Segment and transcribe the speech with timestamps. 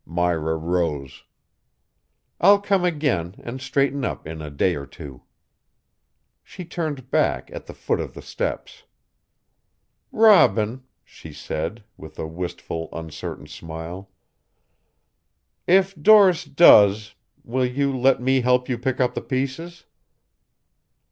[0.03, 1.25] Myra rose.
[2.39, 5.21] "I'll come again and straighten up in a day or two."
[6.43, 8.85] She turned back at the foot of the steps.
[10.11, 14.09] "Robin," she said, with a wistful, uncertain smile,
[15.67, 17.13] "if Doris does
[17.43, 19.85] will you let me help you pick up the pieces?"